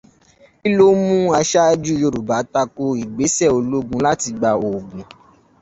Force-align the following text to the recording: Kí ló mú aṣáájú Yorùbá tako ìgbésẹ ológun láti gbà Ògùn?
Kí 0.59 0.69
ló 0.77 0.85
mú 1.05 1.17
aṣáájú 1.39 1.93
Yorùbá 2.01 2.37
tako 2.53 2.83
ìgbésẹ 3.03 3.45
ológun 3.57 4.01
láti 4.05 4.27
gbà 4.37 4.51
Ògùn? 4.71 5.01